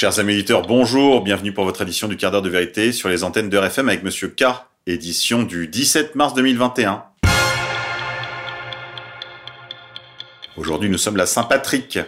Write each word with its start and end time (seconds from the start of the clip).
Chers 0.00 0.20
amis 0.20 0.34
éditeurs, 0.34 0.62
bonjour, 0.62 1.24
bienvenue 1.24 1.52
pour 1.52 1.64
votre 1.64 1.82
édition 1.82 2.06
du 2.06 2.16
quart 2.16 2.30
d'heure 2.30 2.40
de 2.40 2.48
vérité 2.48 2.92
sur 2.92 3.08
les 3.08 3.24
antennes 3.24 3.50
de 3.50 3.58
RFM 3.58 3.88
avec 3.88 4.04
Monsieur 4.04 4.28
K, 4.28 4.44
édition 4.86 5.42
du 5.42 5.66
17 5.66 6.14
mars 6.14 6.34
2021. 6.34 7.02
Aujourd'hui, 10.56 10.88
nous 10.88 10.98
sommes 10.98 11.16
la 11.16 11.26
Saint-Patrick. 11.26 11.98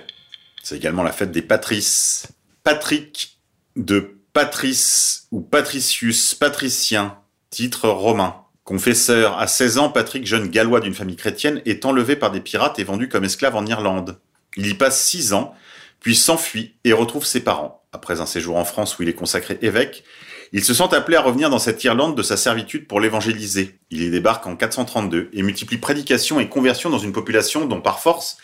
C'est 0.63 0.77
également 0.77 1.03
la 1.03 1.11
fête 1.11 1.33
des 1.33 1.43
Patrices. 1.43 2.29
Patrick 2.63 3.41
de 3.75 4.21
Patrice 4.33 5.27
ou 5.33 5.41
Patricius, 5.41 6.37
patricien, 6.37 7.19
titre 7.51 7.89
romain. 7.89 8.37
Confesseur, 8.63 9.37
à 9.37 9.49
16 9.49 9.79
ans, 9.79 9.89
Patrick, 9.89 10.29
jeune 10.29 10.47
gallois 10.47 10.79
d'une 10.79 10.95
famille 10.95 11.17
chrétienne, 11.17 11.61
est 11.65 11.85
enlevé 11.85 12.15
par 12.15 12.31
des 12.31 12.41
pirates 12.41 12.79
et 12.79 12.85
vendu 12.85 13.09
comme 13.09 13.25
esclave 13.25 13.57
en 13.57 13.67
Irlande. 13.67 14.21
Il 14.57 14.69
y 14.69 14.75
passe 14.75 15.05
6 15.09 15.33
ans, 15.33 15.57
puis 16.01 16.17
s'enfuit 16.17 16.75
et 16.85 16.93
retrouve 16.93 17.25
ses 17.25 17.41
parents. 17.41 17.85
Après 17.93 18.21
un 18.21 18.27
séjour 18.27 18.57
en 18.57 18.65
France 18.65 18.99
où 18.99 19.03
il 19.03 19.09
est 19.09 19.15
consacré 19.15 19.59
évêque, 19.63 20.05
il 20.53 20.65
se 20.65 20.75
sent 20.75 20.93
appelé 20.93 21.17
à 21.17 21.23
revenir 21.23 21.49
dans 21.49 21.59
cette 21.59 21.83
Irlande 21.85 22.17
de 22.17 22.23
sa 22.23 22.37
servitude 22.37 22.89
pour 22.89 23.01
l'évangéliser. 23.01 23.79
Il 23.91 24.03
y 24.03 24.11
débarque 24.11 24.47
en 24.47 24.57
432 24.57 25.31
et 25.33 25.43
multiplie 25.43 25.77
prédication 25.77 26.41
et 26.41 26.49
conversion 26.49 26.91
dans 26.91 26.99
une 26.99 27.13
population 27.13 27.67
dont 27.67 27.81
par 27.81 28.01
force, 28.01 28.39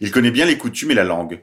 il 0.00 0.10
connaît 0.10 0.30
bien 0.30 0.46
les 0.46 0.56
coutumes 0.56 0.92
et 0.92 0.94
la 0.94 1.04
langue. 1.04 1.42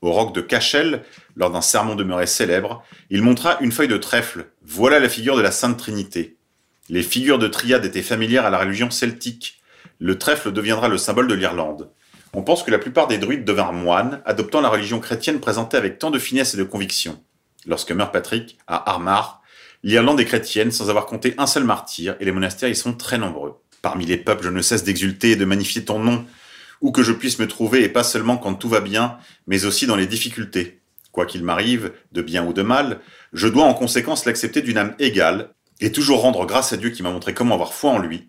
Au 0.00 0.12
roc 0.12 0.34
de 0.34 0.40
Cachel, 0.40 1.02
lors 1.36 1.50
d'un 1.50 1.60
sermon 1.60 1.96
demeuré 1.96 2.26
célèbre, 2.26 2.84
il 3.10 3.22
montra 3.22 3.58
une 3.60 3.72
feuille 3.72 3.88
de 3.88 3.96
trèfle. 3.96 4.46
Voilà 4.62 5.00
la 5.00 5.08
figure 5.08 5.36
de 5.36 5.42
la 5.42 5.50
Sainte 5.50 5.76
Trinité. 5.76 6.36
Les 6.88 7.02
figures 7.02 7.38
de 7.38 7.48
triade 7.48 7.84
étaient 7.84 8.00
familières 8.00 8.46
à 8.46 8.50
la 8.50 8.58
religion 8.58 8.90
celtique. 8.90 9.60
Le 9.98 10.16
trèfle 10.16 10.52
deviendra 10.52 10.88
le 10.88 10.96
symbole 10.96 11.28
de 11.28 11.34
l'Irlande. 11.34 11.90
On 12.38 12.42
pense 12.42 12.62
que 12.62 12.70
la 12.70 12.78
plupart 12.78 13.08
des 13.08 13.18
druides 13.18 13.44
devinrent 13.44 13.72
moines, 13.72 14.22
adoptant 14.24 14.60
la 14.60 14.68
religion 14.68 15.00
chrétienne 15.00 15.40
présentée 15.40 15.76
avec 15.76 15.98
tant 15.98 16.12
de 16.12 16.20
finesse 16.20 16.54
et 16.54 16.56
de 16.56 16.62
conviction. 16.62 17.20
Lorsque 17.66 17.90
meurt 17.90 18.12
Patrick, 18.12 18.58
à 18.68 18.92
Armagh, 18.92 19.24
l'Irlande 19.82 20.20
est 20.20 20.24
chrétienne 20.24 20.70
sans 20.70 20.88
avoir 20.88 21.06
compté 21.06 21.34
un 21.36 21.48
seul 21.48 21.64
martyr, 21.64 22.14
et 22.20 22.24
les 22.24 22.30
monastères 22.30 22.68
y 22.68 22.76
sont 22.76 22.92
très 22.92 23.18
nombreux. 23.18 23.56
Parmi 23.82 24.06
les 24.06 24.16
peuples, 24.16 24.44
je 24.44 24.50
ne 24.50 24.62
cesse 24.62 24.84
d'exulter 24.84 25.32
et 25.32 25.36
de 25.36 25.44
magnifier 25.44 25.84
ton 25.84 25.98
nom, 25.98 26.24
où 26.80 26.92
que 26.92 27.02
je 27.02 27.12
puisse 27.12 27.40
me 27.40 27.48
trouver, 27.48 27.82
et 27.82 27.88
pas 27.88 28.04
seulement 28.04 28.36
quand 28.36 28.54
tout 28.54 28.68
va 28.68 28.80
bien, 28.80 29.18
mais 29.48 29.64
aussi 29.64 29.88
dans 29.88 29.96
les 29.96 30.06
difficultés. 30.06 30.80
Quoi 31.10 31.26
qu'il 31.26 31.42
m'arrive, 31.42 31.90
de 32.12 32.22
bien 32.22 32.46
ou 32.46 32.52
de 32.52 32.62
mal, 32.62 33.00
je 33.32 33.48
dois 33.48 33.64
en 33.64 33.74
conséquence 33.74 34.26
l'accepter 34.26 34.62
d'une 34.62 34.78
âme 34.78 34.94
égale, 35.00 35.50
et 35.80 35.90
toujours 35.90 36.20
rendre 36.20 36.46
grâce 36.46 36.72
à 36.72 36.76
Dieu 36.76 36.90
qui 36.90 37.02
m'a 37.02 37.10
montré 37.10 37.34
comment 37.34 37.56
avoir 37.56 37.74
foi 37.74 37.90
en 37.90 37.98
lui, 37.98 38.28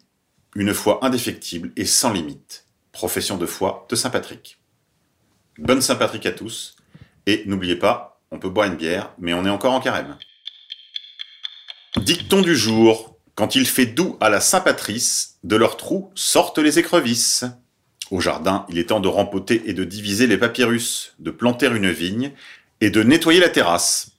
une 0.56 0.74
foi 0.74 0.98
indéfectible 1.06 1.72
et 1.76 1.86
sans 1.86 2.12
limite. 2.12 2.66
Profession 2.92 3.38
de 3.38 3.46
foi 3.46 3.86
de 3.90 3.96
Saint 3.96 4.10
Patrick. 4.10 4.60
Bonne 5.58 5.82
Saint 5.82 5.96
Patrick 5.96 6.26
à 6.26 6.32
tous, 6.32 6.76
et 7.26 7.44
n'oubliez 7.46 7.76
pas, 7.76 8.22
on 8.32 8.40
peut 8.40 8.50
boire 8.50 8.68
une 8.68 8.76
bière, 8.76 9.14
mais 9.20 9.34
on 9.34 9.46
est 9.46 9.50
encore 9.50 9.74
en 9.74 9.80
carême. 9.80 10.18
Dicton 11.98 12.42
du 12.42 12.56
jour. 12.56 13.18
Quand 13.36 13.56
il 13.56 13.66
fait 13.66 13.86
doux 13.86 14.18
à 14.20 14.30
la 14.30 14.42
Saint 14.42 14.60
Patrice, 14.60 15.38
de 15.44 15.56
leurs 15.56 15.78
trous 15.78 16.12
sortent 16.14 16.60
les 16.60 16.78
écrevisses. 16.78 17.46
Au 18.12 18.20
jardin, 18.20 18.66
il 18.70 18.78
est 18.78 18.86
temps 18.86 19.00
de 19.00 19.08
rempoter 19.08 19.62
et 19.66 19.74
de 19.74 19.84
diviser 19.84 20.28
les 20.28 20.38
papyrus, 20.38 21.14
de 21.20 21.32
planter 21.32 21.68
une 21.68 21.90
vigne 21.90 22.34
et 22.82 22.90
de 22.90 23.04
nettoyer 23.04 23.40
la 23.40 23.50
terrasse. 23.50 24.12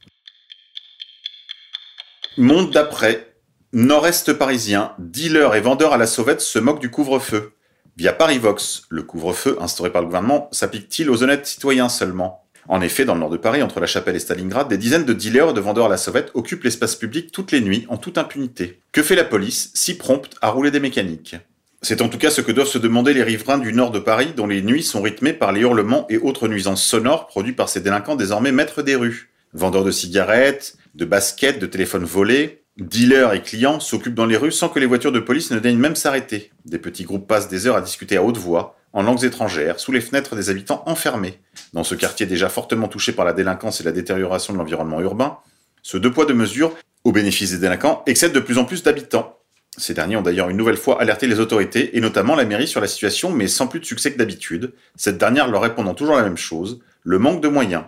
Monde 2.36 2.70
d'après. 2.70 3.34
Nord-Est 3.72 4.32
parisien, 4.32 4.94
dealer 4.98 5.54
et 5.54 5.60
vendeur 5.60 5.92
à 5.92 5.96
la 5.96 6.06
sauvette 6.06 6.40
se 6.40 6.58
moquent 6.58 6.80
du 6.80 6.90
couvre-feu. 6.90 7.54
Via 8.00 8.14
Parivox, 8.14 8.84
le 8.88 9.02
couvre-feu 9.02 9.58
instauré 9.60 9.92
par 9.92 10.00
le 10.00 10.06
gouvernement 10.06 10.48
s'applique-t-il 10.52 11.10
aux 11.10 11.22
honnêtes 11.22 11.44
citoyens 11.44 11.90
seulement? 11.90 12.46
En 12.66 12.80
effet, 12.80 13.04
dans 13.04 13.12
le 13.12 13.20
nord 13.20 13.28
de 13.28 13.36
Paris, 13.36 13.62
entre 13.62 13.78
la 13.78 13.86
Chapelle 13.86 14.16
et 14.16 14.20
Stalingrad, 14.20 14.68
des 14.68 14.78
dizaines 14.78 15.04
de 15.04 15.12
dealers 15.12 15.50
et 15.50 15.52
de 15.52 15.60
vendeurs 15.60 15.84
à 15.84 15.90
la 15.90 15.98
sauvette 15.98 16.30
occupent 16.32 16.64
l'espace 16.64 16.96
public 16.96 17.30
toutes 17.30 17.52
les 17.52 17.60
nuits 17.60 17.84
en 17.90 17.98
toute 17.98 18.16
impunité. 18.16 18.80
Que 18.92 19.02
fait 19.02 19.16
la 19.16 19.24
police, 19.24 19.70
si 19.74 19.98
prompte 19.98 20.34
à 20.40 20.48
rouler 20.48 20.70
des 20.70 20.80
mécaniques? 20.80 21.36
C'est 21.82 22.00
en 22.00 22.08
tout 22.08 22.16
cas 22.16 22.30
ce 22.30 22.40
que 22.40 22.52
doivent 22.52 22.68
se 22.68 22.78
demander 22.78 23.12
les 23.12 23.22
riverains 23.22 23.58
du 23.58 23.74
nord 23.74 23.90
de 23.90 23.98
Paris, 23.98 24.32
dont 24.34 24.46
les 24.46 24.62
nuits 24.62 24.82
sont 24.82 25.02
rythmées 25.02 25.34
par 25.34 25.52
les 25.52 25.60
hurlements 25.60 26.06
et 26.08 26.16
autres 26.16 26.48
nuisances 26.48 26.82
sonores 26.82 27.26
produits 27.26 27.52
par 27.52 27.68
ces 27.68 27.82
délinquants 27.82 28.16
désormais 28.16 28.50
maîtres 28.50 28.80
des 28.80 28.96
rues. 28.96 29.28
Vendeurs 29.52 29.84
de 29.84 29.90
cigarettes, 29.90 30.78
de 30.94 31.04
baskets, 31.04 31.58
de 31.58 31.66
téléphones 31.66 32.04
volés, 32.04 32.59
dealers 32.80 33.34
et 33.34 33.42
clients 33.42 33.80
s'occupent 33.80 34.14
dans 34.14 34.26
les 34.26 34.36
rues 34.36 34.52
sans 34.52 34.68
que 34.68 34.78
les 34.78 34.86
voitures 34.86 35.12
de 35.12 35.20
police 35.20 35.50
ne 35.50 35.58
daignent 35.58 35.78
même 35.78 35.96
s'arrêter. 35.96 36.50
Des 36.64 36.78
petits 36.78 37.04
groupes 37.04 37.28
passent 37.28 37.48
des 37.48 37.66
heures 37.66 37.76
à 37.76 37.82
discuter 37.82 38.16
à 38.16 38.22
haute 38.22 38.38
voix, 38.38 38.76
en 38.92 39.02
langues 39.02 39.24
étrangères, 39.24 39.78
sous 39.78 39.92
les 39.92 40.00
fenêtres 40.00 40.34
des 40.34 40.50
habitants 40.50 40.82
enfermés. 40.86 41.38
Dans 41.72 41.84
ce 41.84 41.94
quartier 41.94 42.26
déjà 42.26 42.48
fortement 42.48 42.88
touché 42.88 43.12
par 43.12 43.24
la 43.24 43.32
délinquance 43.32 43.80
et 43.80 43.84
la 43.84 43.92
détérioration 43.92 44.52
de 44.52 44.58
l'environnement 44.58 45.00
urbain, 45.00 45.38
ce 45.82 45.96
deux 45.96 46.10
poids 46.10 46.26
deux 46.26 46.34
mesures, 46.34 46.74
au 47.04 47.12
bénéfice 47.12 47.52
des 47.52 47.58
délinquants, 47.58 48.02
excède 48.06 48.32
de 48.32 48.40
plus 48.40 48.58
en 48.58 48.64
plus 48.64 48.82
d'habitants. 48.82 49.36
Ces 49.76 49.94
derniers 49.94 50.16
ont 50.16 50.22
d'ailleurs 50.22 50.50
une 50.50 50.56
nouvelle 50.56 50.76
fois 50.76 51.00
alerté 51.00 51.26
les 51.26 51.38
autorités, 51.38 51.96
et 51.96 52.00
notamment 52.00 52.34
la 52.34 52.44
mairie, 52.44 52.66
sur 52.66 52.80
la 52.80 52.88
situation, 52.88 53.30
mais 53.30 53.46
sans 53.46 53.68
plus 53.68 53.80
de 53.80 53.84
succès 53.84 54.12
que 54.12 54.18
d'habitude, 54.18 54.72
cette 54.96 55.16
dernière 55.16 55.48
leur 55.48 55.62
répondant 55.62 55.94
toujours 55.94 56.16
la 56.16 56.22
même 56.22 56.36
chose, 56.36 56.80
le 57.04 57.18
manque 57.18 57.40
de 57.40 57.48
moyens. 57.48 57.84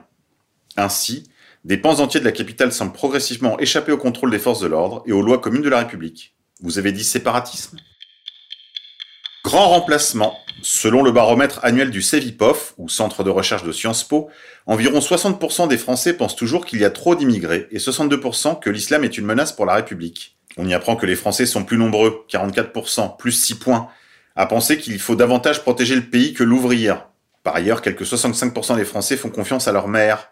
Ainsi, 0.76 1.24
des 1.64 1.76
pans 1.76 2.00
entiers 2.00 2.20
de 2.20 2.24
la 2.24 2.32
capitale 2.32 2.72
semblent 2.72 2.92
progressivement 2.92 3.58
échapper 3.58 3.92
au 3.92 3.98
contrôle 3.98 4.30
des 4.30 4.38
forces 4.38 4.60
de 4.60 4.66
l'ordre 4.66 5.02
et 5.06 5.12
aux 5.12 5.22
lois 5.22 5.38
communes 5.38 5.62
de 5.62 5.68
la 5.68 5.78
République. 5.78 6.34
Vous 6.60 6.78
avez 6.78 6.92
dit 6.92 7.04
séparatisme? 7.04 7.78
Grand 9.44 9.68
remplacement. 9.68 10.36
Selon 10.62 11.02
le 11.02 11.10
baromètre 11.10 11.58
annuel 11.64 11.90
du 11.90 12.02
CEVIPOF, 12.02 12.74
ou 12.78 12.88
Centre 12.88 13.24
de 13.24 13.30
recherche 13.30 13.64
de 13.64 13.72
Sciences 13.72 14.04
Po, 14.04 14.28
environ 14.66 15.00
60% 15.00 15.66
des 15.68 15.78
Français 15.78 16.14
pensent 16.14 16.36
toujours 16.36 16.64
qu'il 16.64 16.80
y 16.80 16.84
a 16.84 16.90
trop 16.90 17.14
d'immigrés 17.16 17.66
et 17.72 17.78
62% 17.78 18.60
que 18.60 18.70
l'islam 18.70 19.02
est 19.02 19.18
une 19.18 19.24
menace 19.24 19.52
pour 19.52 19.66
la 19.66 19.74
République. 19.74 20.36
On 20.56 20.68
y 20.68 20.74
apprend 20.74 20.96
que 20.96 21.06
les 21.06 21.16
Français 21.16 21.46
sont 21.46 21.64
plus 21.64 21.78
nombreux, 21.78 22.24
44%, 22.30 23.16
plus 23.16 23.32
6 23.32 23.56
points, 23.56 23.88
à 24.36 24.46
penser 24.46 24.78
qu'il 24.78 24.98
faut 25.00 25.16
davantage 25.16 25.62
protéger 25.62 25.96
le 25.96 26.02
pays 26.08 26.34
que 26.34 26.44
l'ouvrir. 26.44 27.06
Par 27.42 27.56
ailleurs, 27.56 27.82
quelques 27.82 28.04
65% 28.04 28.76
des 28.76 28.84
Français 28.84 29.16
font 29.16 29.30
confiance 29.30 29.66
à 29.66 29.72
leur 29.72 29.88
maire, 29.88 30.31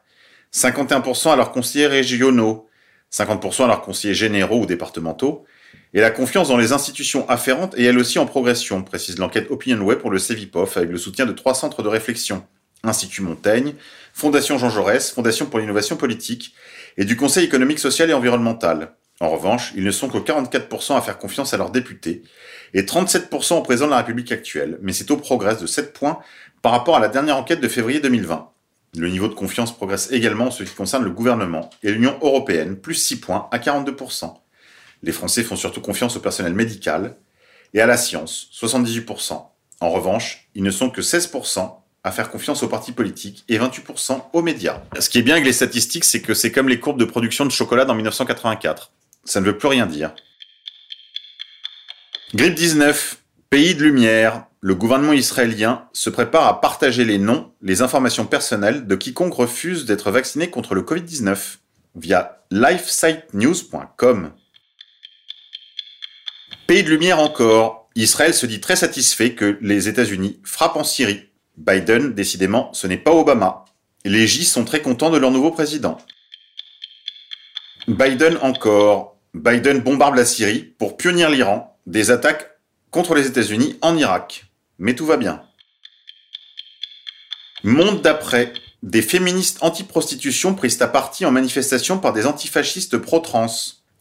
51% 0.53 1.33
à 1.33 1.37
leurs 1.37 1.53
conseillers 1.53 1.87
régionaux, 1.87 2.69
50% 3.13 3.65
à 3.65 3.67
leurs 3.69 3.83
conseillers 3.83 4.15
généraux 4.15 4.61
ou 4.61 4.67
départementaux, 4.67 5.45
et 5.93 6.01
la 6.01 6.11
confiance 6.11 6.49
dans 6.49 6.57
les 6.57 6.73
institutions 6.73 7.29
afférentes 7.29 7.77
est 7.77 7.85
elle 7.85 7.99
aussi 7.99 8.19
en 8.19 8.27
progression, 8.27 8.83
précise 8.83 9.19
l'enquête 9.19 9.51
OpinionWay 9.51 9.97
pour 9.97 10.11
le 10.11 10.19
CEVIPOF 10.19 10.77
avec 10.77 10.91
le 10.91 10.99
soutien 10.99 11.27
de 11.27 11.33
trois 11.33 11.55
centres 11.55 11.83
de 11.83 11.89
réflexion. 11.89 12.45
Institut 12.83 13.23
Montaigne, 13.23 13.75
Fondation 14.15 14.57
Jean 14.57 14.71
Jaurès, 14.71 15.11
Fondation 15.11 15.47
pour 15.47 15.59
l'innovation 15.59 15.97
politique, 15.97 16.55
et 16.97 17.05
du 17.05 17.17
Conseil 17.17 17.45
économique, 17.45 17.79
social 17.79 18.09
et 18.11 18.15
environnemental. 18.15 18.95
En 19.21 19.29
revanche, 19.29 19.73
ils 19.77 19.85
ne 19.85 19.91
sont 19.91 20.09
que 20.09 20.17
44% 20.17 20.97
à 20.97 21.03
faire 21.03 21.19
confiance 21.19 21.53
à 21.53 21.59
leurs 21.59 21.71
députés 21.71 22.23
et 22.73 22.83
37% 22.83 23.55
au 23.55 23.63
président 23.63 23.87
de 23.87 23.91
la 23.91 23.99
République 23.99 24.33
actuelle, 24.33 24.79
mais 24.81 24.93
c'est 24.93 25.11
au 25.11 25.19
progrès 25.19 25.57
de 25.57 25.67
7 25.67 25.93
points 25.93 26.21
par 26.63 26.73
rapport 26.73 26.97
à 26.97 27.01
la 27.01 27.09
dernière 27.09 27.37
enquête 27.37 27.61
de 27.61 27.69
février 27.69 28.01
2020. 28.01 28.49
Le 28.97 29.09
niveau 29.09 29.29
de 29.29 29.35
confiance 29.35 29.75
progresse 29.75 30.11
également 30.11 30.47
en 30.47 30.51
ce 30.51 30.65
qui 30.65 30.75
concerne 30.75 31.05
le 31.05 31.11
gouvernement 31.11 31.71
et 31.83 31.93
l'Union 31.93 32.19
européenne, 32.23 32.77
plus 32.77 32.97
6 32.97 33.21
points 33.21 33.49
à 33.53 33.59
42%. 33.59 34.35
Les 35.03 35.13
Français 35.13 35.45
font 35.45 35.57
surtout 35.57 35.81
confiance 35.81 36.17
au 36.17 36.21
personnel 36.21 36.55
médical 36.55 37.17
et 37.73 37.81
à 37.81 37.87
la 37.87 37.97
science, 37.97 38.49
78%. 38.53 39.45
En 39.81 39.91
revanche, 39.91 40.49
ils 40.55 40.63
ne 40.63 40.71
sont 40.71 40.91
que 40.91 41.01
16% 41.01 41.73
à 42.03 42.13
faire 42.13 42.31
confiance 42.31 42.63
aux 42.63 42.69
partis 42.69 42.93
politiques 42.93 43.45
et 43.49 43.59
28% 43.59 44.23
aux 44.33 44.43
médias. 44.43 44.83
Ce 44.99 45.09
qui 45.09 45.19
est 45.19 45.23
bien 45.23 45.35
avec 45.35 45.47
les 45.47 45.53
statistiques, 45.53 46.05
c'est 46.05 46.21
que 46.21 46.35
c'est 46.35 46.51
comme 46.51 46.69
les 46.69 46.81
courbes 46.81 46.99
de 46.99 47.05
production 47.05 47.45
de 47.45 47.51
chocolat 47.51 47.85
dans 47.85 47.95
1984. 47.95 48.93
Ça 49.25 49.41
ne 49.41 49.47
veut 49.47 49.57
plus 49.57 49.69
rien 49.69 49.87
dire. 49.87 50.15
Grippe 52.35 52.55
19, 52.55 53.19
pays 53.51 53.75
de 53.75 53.83
lumière, 53.83 54.47
le 54.63 54.75
gouvernement 54.75 55.15
israélien 55.15 55.89
se 55.93 56.11
prépare 56.11 56.47
à 56.47 56.61
partager 56.61 57.05
les 57.05 57.19
noms, 57.19 57.53
les 57.63 57.81
informations 57.81 58.27
personnelles 58.27 58.87
de 58.87 58.95
quiconque 58.95 59.35
refuse 59.35 59.87
d'être 59.87 60.11
vacciné 60.11 60.51
contre 60.51 60.75
le 60.75 60.83
Covid-19 60.83 61.57
via 61.95 62.43
lifesitenews.com. 62.51 64.33
Pays 66.67 66.85
de 66.85 66.91
lumière 66.91 67.21
encore, 67.21 67.89
Israël 67.97 68.35
se 68.35 68.47
dit 68.47 68.61
très 68.61 68.77
satisfait 68.77 69.35
que 69.35 69.59
les 69.63 69.89
États-Unis 69.89 70.41
frappent 70.45 70.77
en 70.77 70.85
Syrie. 70.85 71.31
Biden, 71.57 72.13
décidément, 72.13 72.73
ce 72.75 72.87
n'est 72.87 72.99
pas 72.99 73.13
Obama. 73.13 73.65
Les 74.05 74.27
J 74.27 74.45
sont 74.45 74.65
très 74.65 74.83
contents 74.83 75.11
de 75.11 75.19
leur 75.19 75.31
nouveau 75.31 75.51
président. 75.51 75.99
Biden 77.89 78.37
encore. 78.43 79.17
Biden 79.33 79.81
bombarde 79.81 80.17
la 80.17 80.25
Syrie 80.25 80.75
pour 80.79 80.97
punir 80.97 81.31
l'Iran 81.31 81.79
des 81.87 82.11
attaques 82.11 82.51
contre 82.91 83.15
les 83.15 83.27
États-Unis 83.27 83.79
en 83.81 83.97
Irak. 83.97 84.50
Mais 84.81 84.95
tout 84.95 85.07
va 85.07 85.19
bien. 85.19 85.43
Monde 87.63 88.01
d'après. 88.03 88.53
Des 88.83 89.03
féministes 89.03 89.59
anti-prostitution 89.61 90.55
prises 90.55 90.81
à 90.81 90.89
partie 90.89 91.27
en 91.27 91.31
manifestation 91.31 91.99
par 91.99 92.15
des 92.15 92.25
antifascistes 92.25 92.97
pro-trans. 92.97 93.47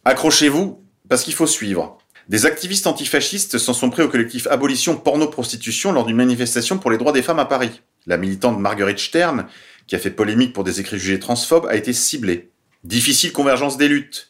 Accrochez-vous, 0.05 0.81
parce 1.09 1.23
qu'il 1.23 1.33
faut 1.33 1.47
suivre. 1.47 1.97
Des 2.29 2.45
activistes 2.45 2.87
antifascistes 2.87 3.57
s'en 3.57 3.73
sont 3.73 3.89
pris 3.89 4.03
au 4.03 4.07
collectif 4.07 4.47
Abolition 4.47 4.95
Porno-Prostitution 4.95 5.91
lors 5.91 6.05
d'une 6.05 6.15
manifestation 6.15 6.77
pour 6.77 6.91
les 6.91 6.97
droits 6.97 7.11
des 7.11 7.23
femmes 7.23 7.39
à 7.39 7.45
Paris. 7.45 7.81
La 8.07 8.15
militante 8.15 8.57
Marguerite 8.57 8.99
Stern, 8.99 9.47
qui 9.85 9.97
a 9.97 9.99
fait 9.99 10.11
polémique 10.11 10.53
pour 10.53 10.63
des 10.63 10.79
écrits 10.79 10.97
jugés 10.97 11.19
transphobes, 11.19 11.65
a 11.65 11.75
été 11.75 11.91
ciblé. 11.91 12.51
Difficile 12.85 13.33
convergence 13.33 13.75
des 13.75 13.89
luttes. 13.89 14.28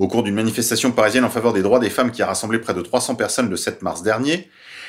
Au 0.00 0.08
cours 0.08 0.22
d'une 0.22 0.34
manifestation 0.34 0.92
parisienne 0.92 1.26
en 1.26 1.30
faveur 1.30 1.52
des 1.52 1.60
droits 1.60 1.78
des 1.78 1.90
femmes 1.90 2.10
qui 2.10 2.22
a 2.22 2.26
rassemblé 2.26 2.58
près 2.58 2.72
de 2.72 2.80
300 2.80 3.16
personnes 3.16 3.50
le 3.50 3.56
7 3.58 3.82
mars 3.82 4.02
dernier, 4.02 4.48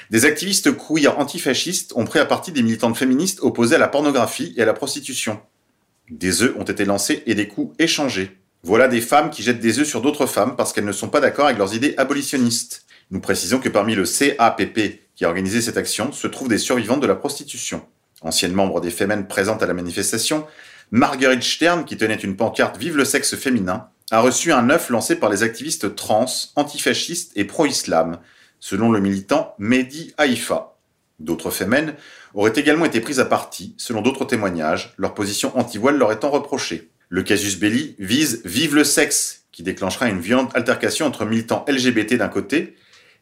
des 0.09 0.23
activistes 0.23 0.71
queer 0.71 1.19
antifascistes 1.19 1.91
ont 1.97 2.05
pris 2.05 2.19
à 2.19 2.25
partie 2.25 2.53
des 2.53 2.63
militantes 2.63 2.95
féministes 2.95 3.39
opposées 3.41 3.75
à 3.75 3.77
la 3.77 3.89
pornographie 3.89 4.53
et 4.55 4.61
à 4.61 4.65
la 4.65 4.71
prostitution. 4.71 5.41
Des 6.09 6.43
œufs 6.43 6.55
ont 6.57 6.63
été 6.63 6.85
lancés 6.85 7.23
et 7.25 7.35
des 7.35 7.49
coups 7.49 7.75
échangés. 7.77 8.37
Voilà 8.63 8.87
des 8.87 9.01
femmes 9.01 9.31
qui 9.31 9.43
jettent 9.43 9.59
des 9.59 9.79
œufs 9.79 9.87
sur 9.87 9.99
d'autres 9.99 10.27
femmes 10.27 10.55
parce 10.55 10.71
qu'elles 10.71 10.85
ne 10.85 10.93
sont 10.93 11.09
pas 11.09 11.19
d'accord 11.19 11.47
avec 11.47 11.57
leurs 11.57 11.75
idées 11.75 11.93
abolitionnistes. 11.97 12.85
Nous 13.09 13.19
précisons 13.19 13.59
que 13.59 13.67
parmi 13.67 13.95
le 13.95 14.05
CAPP 14.05 15.01
qui 15.13 15.25
a 15.25 15.27
organisé 15.27 15.59
cette 15.59 15.75
action 15.75 16.13
se 16.13 16.27
trouvent 16.27 16.47
des 16.47 16.57
survivantes 16.57 17.01
de 17.01 17.07
la 17.07 17.15
prostitution. 17.15 17.85
Ancienne 18.21 18.53
membre 18.53 18.79
des 18.79 18.91
Femmes 18.91 19.27
présentes 19.27 19.61
à 19.61 19.65
la 19.65 19.73
manifestation, 19.73 20.47
Marguerite 20.91 21.43
Stern, 21.43 21.83
qui 21.83 21.97
tenait 21.97 22.15
une 22.15 22.37
pancarte 22.37 22.77
Vive 22.77 22.95
le 22.95 23.03
sexe 23.03 23.35
féminin, 23.35 23.89
a 24.11 24.19
reçu 24.19 24.51
un 24.51 24.69
œuf 24.69 24.89
lancé 24.89 25.15
par 25.15 25.29
les 25.29 25.41
activistes 25.41 25.95
trans, 25.95 26.25
antifascistes 26.55 27.31
et 27.35 27.45
pro-islam, 27.45 28.19
selon 28.59 28.91
le 28.91 28.99
militant 28.99 29.55
Mehdi 29.57 30.13
Haïfa. 30.17 30.75
D'autres 31.19 31.49
Femmes 31.49 31.93
auraient 32.33 32.53
également 32.55 32.85
été 32.85 32.99
prises 32.99 33.21
à 33.21 33.25
partie, 33.25 33.73
selon 33.77 34.01
d'autres 34.01 34.25
témoignages, 34.25 34.93
leur 34.97 35.13
position 35.13 35.57
anti-voile 35.57 35.97
leur 35.97 36.11
étant 36.11 36.29
reprochée. 36.29 36.91
Le 37.07 37.23
casus 37.23 37.57
belli 37.57 37.95
vise 37.99 38.41
Vive 38.43 38.75
le 38.75 38.83
sexe, 38.83 39.45
qui 39.51 39.63
déclenchera 39.63 40.09
une 40.09 40.19
violente 40.19 40.55
altercation 40.55 41.05
entre 41.05 41.25
militants 41.25 41.65
LGBT 41.67 42.15
d'un 42.15 42.29
côté, 42.29 42.75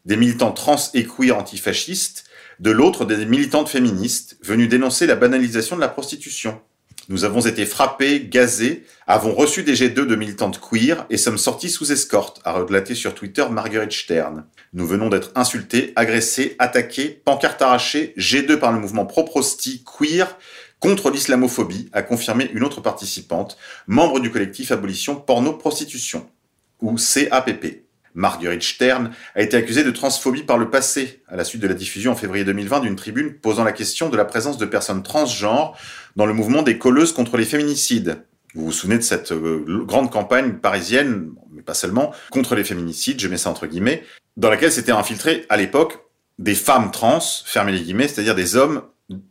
des 0.06 0.16
militants 0.16 0.52
trans 0.52 0.76
et 0.94 1.04
queer 1.04 1.36
antifascistes, 1.36 2.24
de 2.58 2.70
l'autre 2.70 3.04
des 3.04 3.26
militantes 3.26 3.68
féministes, 3.68 4.38
venues 4.42 4.68
dénoncer 4.68 5.06
la 5.06 5.16
banalisation 5.16 5.76
de 5.76 5.80
la 5.80 5.88
prostitution. 5.88 6.60
Nous 7.10 7.24
avons 7.24 7.40
été 7.40 7.66
frappés, 7.66 8.20
gazés, 8.20 8.84
avons 9.08 9.34
reçu 9.34 9.64
des 9.64 9.74
G2 9.74 10.06
de 10.06 10.14
militantes 10.14 10.60
queer 10.60 11.06
et 11.10 11.16
sommes 11.16 11.38
sortis 11.38 11.68
sous 11.68 11.90
escorte, 11.90 12.40
a 12.44 12.52
relaté 12.52 12.94
sur 12.94 13.16
Twitter 13.16 13.44
Marguerite 13.50 13.90
Stern. 13.90 14.44
Nous 14.74 14.86
venons 14.86 15.08
d'être 15.08 15.32
insultés, 15.34 15.92
agressés, 15.96 16.54
attaqués, 16.60 17.20
pancartes 17.24 17.62
arrachées, 17.62 18.14
G2 18.16 18.58
par 18.58 18.70
le 18.70 18.78
mouvement 18.78 19.06
pro-prosti 19.06 19.82
queer 19.82 20.38
contre 20.78 21.10
l'islamophobie, 21.10 21.90
a 21.92 22.02
confirmé 22.02 22.48
une 22.54 22.62
autre 22.62 22.80
participante, 22.80 23.58
membre 23.88 24.20
du 24.20 24.30
collectif 24.30 24.70
Abolition 24.70 25.16
Porno-Prostitution, 25.16 26.30
ou 26.80 26.94
CAPP. 26.94 27.89
Marguerite 28.14 28.62
Stern 28.62 29.10
a 29.34 29.42
été 29.42 29.56
accusée 29.56 29.84
de 29.84 29.90
transphobie 29.90 30.42
par 30.42 30.58
le 30.58 30.70
passé, 30.70 31.22
à 31.28 31.36
la 31.36 31.44
suite 31.44 31.62
de 31.62 31.68
la 31.68 31.74
diffusion 31.74 32.12
en 32.12 32.16
février 32.16 32.44
2020 32.44 32.80
d'une 32.80 32.96
tribune 32.96 33.34
posant 33.34 33.64
la 33.64 33.72
question 33.72 34.08
de 34.08 34.16
la 34.16 34.24
présence 34.24 34.58
de 34.58 34.66
personnes 34.66 35.02
transgenres 35.02 35.76
dans 36.16 36.26
le 36.26 36.32
mouvement 36.32 36.62
des 36.62 36.78
colleuses 36.78 37.12
contre 37.12 37.36
les 37.36 37.44
féminicides. 37.44 38.24
Vous 38.54 38.64
vous 38.64 38.72
souvenez 38.72 38.98
de 38.98 39.02
cette 39.02 39.32
euh, 39.32 39.84
grande 39.84 40.10
campagne 40.10 40.54
parisienne, 40.54 41.30
mais 41.52 41.62
pas 41.62 41.74
seulement, 41.74 42.12
contre 42.30 42.56
les 42.56 42.64
féminicides, 42.64 43.20
je 43.20 43.28
mets 43.28 43.36
ça 43.36 43.50
entre 43.50 43.66
guillemets, 43.66 44.02
dans 44.36 44.50
laquelle 44.50 44.72
s'étaient 44.72 44.92
infiltrés 44.92 45.46
à 45.48 45.56
l'époque 45.56 45.98
des 46.38 46.54
femmes 46.54 46.90
trans, 46.90 47.20
fermez 47.44 47.72
les 47.72 47.82
guillemets, 47.82 48.08
c'est-à-dire 48.08 48.34
des 48.34 48.56
hommes 48.56 48.82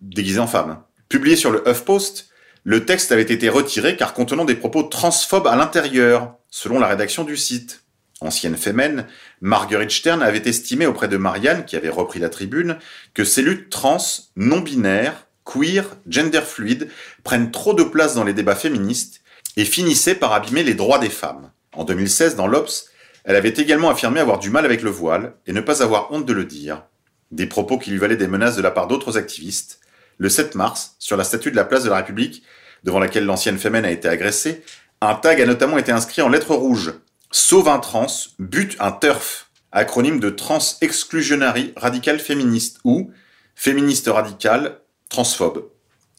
déguisés 0.02 0.40
en 0.40 0.48
femmes. 0.48 0.80
Publié 1.10 1.36
sur 1.36 1.52
le 1.52 1.68
HuffPost, 1.68 2.30
le 2.64 2.86
texte 2.86 3.12
avait 3.12 3.24
été 3.24 3.50
retiré 3.50 3.98
car 3.98 4.14
contenant 4.14 4.46
des 4.46 4.56
propos 4.56 4.84
transphobes 4.84 5.48
à 5.48 5.56
l'intérieur, 5.56 6.36
selon 6.50 6.80
la 6.80 6.88
rédaction 6.88 7.24
du 7.24 7.36
site 7.36 7.84
ancienne 8.22 8.58
fémène, 8.58 9.06
Marguerite 9.42 9.92
Stern 9.92 10.22
avait 10.22 10.48
estimé 10.48 10.86
auprès 10.86 11.08
de 11.08 11.18
Marianne, 11.18 11.66
qui 11.66 11.76
avait 11.76 11.90
repris 11.90 12.20
la 12.20 12.30
tribune, 12.30 12.78
que 13.14 13.24
ces 13.24 13.42
luttes 13.42 13.70
trans, 13.70 13.98
non-binaires, 14.36 15.28
queer, 15.46 15.86
gender 16.08 16.42
fluide 16.42 16.90
prennent 17.24 17.52
trop 17.52 17.74
de 17.74 17.84
place 17.84 18.16
dans 18.16 18.24
les 18.24 18.34
débats 18.34 18.56
féministes 18.56 19.22
et 19.58 19.66
finissaient 19.66 20.16
par 20.16 20.34
abîmer 20.34 20.64
les 20.64 20.74
droits 20.74 21.00
des 21.00 21.10
femmes. 21.10 21.52
En 21.74 21.86
2016, 21.86 22.36
dans 22.36 22.48
l'Obs, 22.48 22.90
elle 23.24 23.36
avait 23.36 23.50
également 23.50 23.90
affirmé 23.90 24.20
avoir 24.20 24.40
du 24.40 24.50
mal 24.50 24.66
avec 24.66 24.82
le 24.82 24.90
voile 24.90 25.34
et 25.48 25.54
ne 25.54 25.62
pas 25.62 25.84
avoir 25.84 26.12
honte 26.12 26.26
de 26.26 26.34
le 26.34 26.46
dire. 26.46 26.84
Des 27.32 27.46
propos 27.46 27.78
qui 27.78 27.92
lui 27.92 27.98
valaient 27.98 28.16
des 28.16 28.28
menaces 28.28 28.56
de 28.56 28.62
la 28.62 28.72
part 28.72 28.88
d'autres 28.88 29.18
activistes. 29.18 29.80
Le 30.18 30.30
7 30.30 30.56
mars, 30.56 30.96
sur 31.00 31.16
la 31.16 31.24
statue 31.24 31.52
de 31.52 31.56
la 31.56 31.64
place 31.64 31.84
de 31.84 31.90
la 31.90 31.98
République, 31.98 32.44
devant 32.84 33.00
laquelle 33.00 33.26
l'ancienne 33.26 33.58
fémène 33.58 33.86
a 33.86 33.92
été 33.92 34.08
agressée, 34.08 34.64
un 35.02 35.16
tag 35.16 35.42
a 35.42 35.46
notamment 35.46 35.78
été 35.78 35.92
inscrit 35.92 36.22
en 36.22 36.30
lettres 36.30 36.56
rouges 36.56 36.94
Sauve 37.32 37.68
un 37.68 37.78
trans, 37.78 38.08
bute 38.40 38.76
un 38.80 38.92
turf, 38.92 39.52
acronyme 39.72 40.20
de 40.20 40.32
Trans 40.32 40.78
Exclusionary 40.82 41.74
Radical 41.76 42.20
Féministe 42.20 42.80
ou 42.84 43.12
Féministe 43.54 44.10
radical 44.12 44.80
transphobe, 45.10 45.70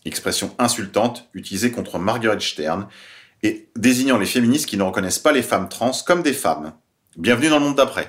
expression 0.05 0.55
insultante 0.61 1.29
utilisée 1.35 1.73
contre 1.73 1.99
Margaret 1.99 2.39
Stern 2.39 2.87
et 3.43 3.71
désignant 3.75 4.19
les 4.19 4.27
féministes 4.27 4.67
qui 4.67 4.77
ne 4.77 4.85
reconnaissent 4.85 5.19
pas 5.19 5.33
les 5.33 5.43
femmes 5.43 5.69
trans 5.69 5.91
comme 6.07 6.23
des 6.23 6.33
femmes. 6.33 6.75
Bienvenue 7.17 7.49
dans 7.49 7.59
le 7.59 7.65
monde 7.65 7.77
d'après. 7.77 8.07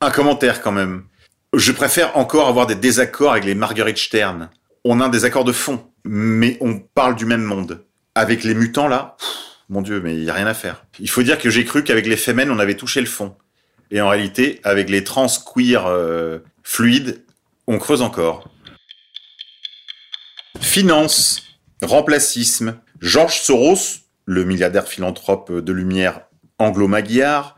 Un 0.00 0.12
commentaire 0.12 0.62
quand 0.62 0.72
même. 0.72 1.06
Je 1.52 1.72
préfère 1.72 2.16
encore 2.16 2.46
avoir 2.46 2.68
des 2.68 2.76
désaccords 2.76 3.32
avec 3.32 3.44
les 3.44 3.56
Marguerite 3.56 3.98
Stern. 3.98 4.50
On 4.84 5.00
a 5.00 5.06
un 5.06 5.08
désaccord 5.08 5.44
de 5.44 5.52
fond, 5.52 5.84
mais 6.04 6.58
on 6.60 6.78
parle 6.78 7.16
du 7.16 7.24
même 7.24 7.42
monde. 7.42 7.84
Avec 8.14 8.44
les 8.44 8.54
mutants 8.54 8.88
là, 8.88 9.16
mon 9.70 9.82
Dieu, 9.82 10.00
mais 10.02 10.14
il 10.14 10.24
n'y 10.24 10.30
a 10.30 10.34
rien 10.34 10.48
à 10.48 10.54
faire. 10.54 10.84
Il 10.98 11.08
faut 11.08 11.22
dire 11.22 11.38
que 11.38 11.48
j'ai 11.48 11.64
cru 11.64 11.84
qu'avec 11.84 12.06
les 12.06 12.16
femmes, 12.16 12.50
on 12.50 12.58
avait 12.58 12.74
touché 12.74 13.00
le 13.00 13.06
fond. 13.06 13.34
Et 13.90 14.00
en 14.00 14.08
réalité, 14.08 14.60
avec 14.64 14.90
les 14.90 15.04
trans 15.04 15.28
queer 15.28 15.86
euh, 15.86 16.40
fluides, 16.62 17.24
on 17.66 17.78
creuse 17.78 18.02
encore. 18.02 18.50
Finance, 20.60 21.42
remplacisme. 21.82 22.80
Georges 23.00 23.40
Soros, 23.40 24.00
le 24.26 24.44
milliardaire 24.44 24.86
philanthrope 24.86 25.52
de 25.52 25.72
lumière 25.72 26.22
anglo-magyar, 26.58 27.56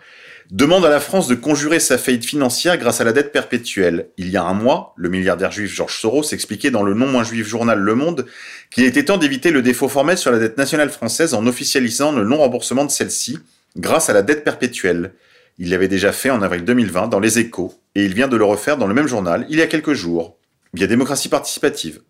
demande 0.52 0.84
à 0.84 0.90
la 0.90 1.00
France 1.00 1.28
de 1.28 1.34
conjurer 1.34 1.80
sa 1.80 1.96
faillite 1.96 2.26
financière 2.26 2.76
grâce 2.76 3.00
à 3.00 3.04
la 3.04 3.14
dette 3.14 3.32
perpétuelle. 3.32 4.08
Il 4.18 4.28
y 4.28 4.36
a 4.36 4.44
un 4.44 4.52
mois, 4.52 4.92
le 4.96 5.08
milliardaire 5.08 5.50
juif 5.50 5.74
Georges 5.74 5.98
Soros 5.98 6.30
expliquait 6.32 6.70
dans 6.70 6.82
le 6.82 6.92
non 6.92 7.06
moins 7.06 7.24
juif 7.24 7.48
journal 7.48 7.78
Le 7.78 7.94
Monde 7.94 8.26
qu'il 8.70 8.84
était 8.84 9.06
temps 9.06 9.16
d'éviter 9.16 9.50
le 9.50 9.62
défaut 9.62 9.88
formel 9.88 10.18
sur 10.18 10.30
la 10.30 10.38
dette 10.38 10.58
nationale 10.58 10.90
française 10.90 11.32
en 11.32 11.46
officialisant 11.46 12.12
le 12.12 12.24
non-remboursement 12.24 12.84
de 12.84 12.90
celle-ci 12.90 13.38
grâce 13.78 14.10
à 14.10 14.12
la 14.12 14.20
dette 14.20 14.44
perpétuelle. 14.44 15.12
Il 15.58 15.70
l'avait 15.70 15.88
déjà 15.88 16.12
fait 16.12 16.28
en 16.28 16.42
avril 16.42 16.66
2020 16.66 17.08
dans 17.08 17.20
Les 17.20 17.38
Échos, 17.38 17.72
et 17.94 18.04
il 18.04 18.12
vient 18.12 18.28
de 18.28 18.36
le 18.36 18.44
refaire 18.44 18.76
dans 18.76 18.86
le 18.86 18.94
même 18.94 19.08
journal 19.08 19.46
il 19.48 19.58
y 19.58 19.62
a 19.62 19.66
quelques 19.66 19.94
jours, 19.94 20.36
via 20.74 20.86
démocratie 20.86 21.30
participative 21.30 22.00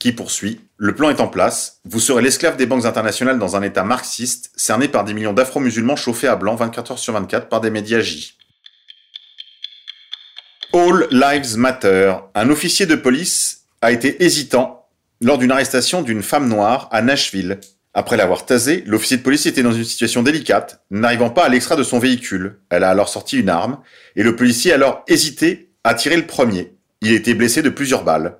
qui 0.00 0.10
poursuit 0.12 0.60
Le 0.78 0.94
plan 0.96 1.10
est 1.10 1.20
en 1.20 1.28
place. 1.28 1.80
Vous 1.84 2.00
serez 2.00 2.22
l'esclave 2.22 2.56
des 2.56 2.66
banques 2.66 2.86
internationales 2.86 3.38
dans 3.38 3.54
un 3.54 3.62
État 3.62 3.84
marxiste, 3.84 4.50
cerné 4.56 4.88
par 4.88 5.04
des 5.04 5.14
millions 5.14 5.34
d'afro-musulmans 5.34 5.94
chauffés 5.94 6.26
à 6.26 6.34
blanc 6.34 6.56
24 6.56 6.92
heures 6.92 6.98
sur 6.98 7.12
24 7.12 7.48
par 7.48 7.60
des 7.60 7.70
médias 7.70 8.00
J. 8.00 8.34
All 10.72 11.06
Lives 11.12 11.56
Matter. 11.56 12.14
Un 12.34 12.48
officier 12.50 12.86
de 12.86 12.96
police 12.96 13.66
a 13.82 13.92
été 13.92 14.24
hésitant 14.24 14.88
lors 15.20 15.36
d'une 15.36 15.52
arrestation 15.52 16.02
d'une 16.02 16.22
femme 16.22 16.48
noire 16.48 16.88
à 16.90 17.02
Nashville. 17.02 17.60
Après 17.92 18.16
l'avoir 18.16 18.46
tasée, 18.46 18.82
l'officier 18.86 19.18
de 19.18 19.22
police 19.22 19.46
était 19.46 19.62
dans 19.62 19.72
une 19.72 19.84
situation 19.84 20.22
délicate, 20.22 20.82
n'arrivant 20.90 21.28
pas 21.28 21.44
à 21.44 21.48
l'extrait 21.48 21.76
de 21.76 21.82
son 21.82 21.98
véhicule. 21.98 22.60
Elle 22.70 22.84
a 22.84 22.90
alors 22.90 23.08
sorti 23.08 23.38
une 23.38 23.48
arme, 23.48 23.80
et 24.16 24.22
le 24.22 24.36
policier 24.36 24.72
a 24.72 24.76
alors 24.76 25.04
hésité 25.08 25.72
à 25.84 25.94
tirer 25.94 26.16
le 26.16 26.26
premier. 26.26 26.72
Il 27.02 27.12
était 27.12 27.34
blessé 27.34 27.62
de 27.62 27.68
plusieurs 27.68 28.04
balles 28.04 28.38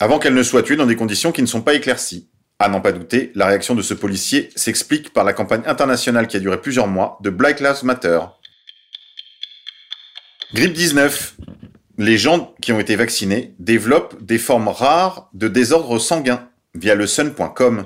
avant 0.00 0.18
qu'elle 0.18 0.34
ne 0.34 0.42
soit 0.42 0.62
tuée 0.62 0.76
dans 0.76 0.86
des 0.86 0.96
conditions 0.96 1.32
qui 1.32 1.42
ne 1.42 1.46
sont 1.46 1.62
pas 1.62 1.74
éclaircies. 1.74 2.28
À 2.58 2.68
n'en 2.68 2.80
pas 2.80 2.92
douter, 2.92 3.32
la 3.34 3.46
réaction 3.46 3.74
de 3.74 3.82
ce 3.82 3.94
policier 3.94 4.50
s'explique 4.54 5.12
par 5.12 5.24
la 5.24 5.32
campagne 5.32 5.62
internationale 5.66 6.26
qui 6.26 6.36
a 6.36 6.40
duré 6.40 6.60
plusieurs 6.60 6.86
mois 6.86 7.18
de 7.22 7.30
Black 7.30 7.60
Lives 7.60 7.84
Matter. 7.84 8.20
Grippe 10.52 10.72
19. 10.72 11.36
Les 11.98 12.18
gens 12.18 12.54
qui 12.60 12.72
ont 12.72 12.80
été 12.80 12.96
vaccinés 12.96 13.54
développent 13.58 14.20
des 14.22 14.38
formes 14.38 14.68
rares 14.68 15.30
de 15.32 15.48
désordre 15.48 15.98
sanguin 15.98 16.48
via 16.74 16.94
le 16.94 17.06
sun.com. 17.06 17.84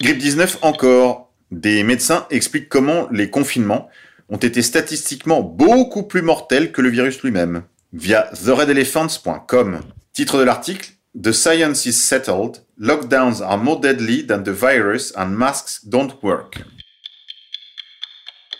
Grippe 0.00 0.18
19 0.18 0.58
encore. 0.62 1.32
Des 1.50 1.82
médecins 1.82 2.26
expliquent 2.30 2.68
comment 2.68 3.08
les 3.10 3.30
confinements 3.30 3.88
ont 4.28 4.36
été 4.36 4.60
statistiquement 4.60 5.40
beaucoup 5.40 6.02
plus 6.02 6.20
mortels 6.20 6.72
que 6.72 6.82
le 6.82 6.90
virus 6.90 7.22
lui-même 7.22 7.62
via 7.92 8.30
theredelephants.com. 8.32 9.80
Titre 10.12 10.38
de 10.38 10.44
l'article 10.44 10.90
The 11.20 11.32
science 11.32 11.86
is 11.86 11.94
settled, 11.94 12.64
lockdowns 12.78 13.40
are 13.40 13.58
more 13.58 13.80
deadly 13.80 14.22
than 14.22 14.44
the 14.44 14.52
virus 14.52 15.12
and 15.16 15.30
masks 15.30 15.84
don't 15.84 16.22
work. 16.22 16.62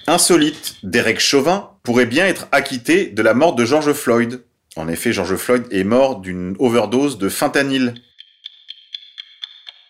Insolite, 0.08 0.76
Derek 0.82 1.20
Chauvin 1.20 1.70
pourrait 1.82 2.06
bien 2.06 2.26
être 2.26 2.48
acquitté 2.50 3.06
de 3.06 3.22
la 3.22 3.34
mort 3.34 3.54
de 3.54 3.64
George 3.64 3.92
Floyd. 3.92 4.42
En 4.76 4.88
effet, 4.88 5.12
George 5.12 5.36
Floyd 5.36 5.66
est 5.70 5.84
mort 5.84 6.20
d'une 6.20 6.56
overdose 6.58 7.18
de 7.18 7.28
fentanyl. 7.28 7.94